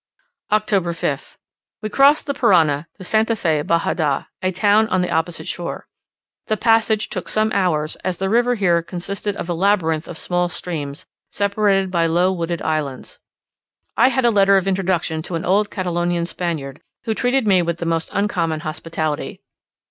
[0.51, 1.37] October 5th.
[1.83, 3.27] We crossed the Parana to St.
[3.37, 5.85] Fe Bajada, a town on the opposite shore.
[6.47, 10.49] The passage took some hours, as the river here consisted of a labyrinth of small
[10.49, 13.19] streams, separated by low wooded islands.
[13.95, 17.77] I had a letter of introduction to an old Catalonian Spaniard, who treated me with
[17.77, 19.43] the most uncommon hospitality.